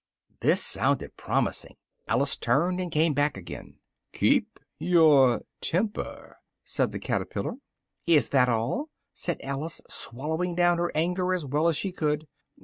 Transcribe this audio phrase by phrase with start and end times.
[0.39, 1.75] This sounded promising:
[2.07, 3.77] Alice turned and came back again.
[4.13, 7.57] "Keep your temper," said the caterpillar.
[8.07, 12.27] "Is that all?" said Alice, swallowing down her anger as well as she could.